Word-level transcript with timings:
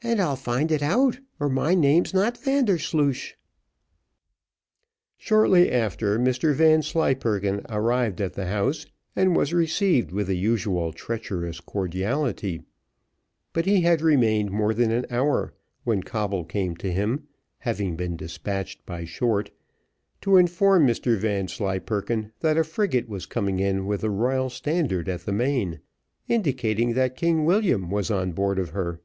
and 0.00 0.22
I'll 0.22 0.36
find 0.36 0.70
it 0.70 0.80
out, 0.80 1.18
or 1.40 1.48
my 1.48 1.74
name 1.74 2.04
is 2.04 2.14
not 2.14 2.38
Vandersloosh." 2.38 3.34
Shortly 5.16 5.72
after, 5.72 6.20
Mr 6.20 6.54
Vanslyperken 6.54 7.66
arrived 7.68 8.20
at 8.20 8.34
the 8.34 8.46
house 8.46 8.86
and 9.16 9.34
was 9.34 9.52
received 9.52 10.12
with 10.12 10.28
the 10.28 10.36
usual 10.36 10.92
treacherous 10.92 11.58
cordiality; 11.58 12.62
but 13.52 13.66
he 13.66 13.80
had 13.80 13.98
not 13.98 14.06
remained 14.06 14.52
more 14.52 14.72
than 14.72 14.92
an 14.92 15.04
hour 15.10 15.52
when 15.82 16.04
Coble 16.04 16.44
came 16.44 16.76
to 16.76 16.92
him 16.92 17.26
(having 17.58 17.96
been 17.96 18.16
despatched 18.16 18.86
by 18.86 19.04
Short), 19.04 19.50
to 20.20 20.36
inform 20.36 20.86
Mr 20.86 21.16
Vanslyperken 21.18 22.30
that 22.38 22.56
a 22.56 22.62
frigate 22.62 23.08
was 23.08 23.26
coming 23.26 23.58
in 23.58 23.84
with 23.84 24.02
the 24.02 24.10
royal 24.10 24.48
standard 24.48 25.08
at 25.08 25.22
the 25.22 25.32
main, 25.32 25.80
indicating 26.28 26.94
that 26.94 27.16
King 27.16 27.44
William 27.44 27.90
was 27.90 28.12
on 28.12 28.30
board 28.30 28.60
of 28.60 28.70
her. 28.70 29.00